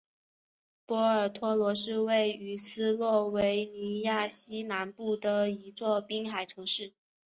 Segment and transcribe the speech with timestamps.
[0.87, 6.93] 波尔托罗是位于斯洛维尼亚西南部的一座滨海城市。